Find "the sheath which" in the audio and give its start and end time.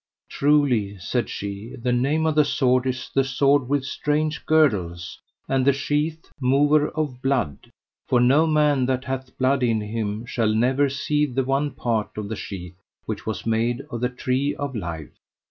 12.29-13.27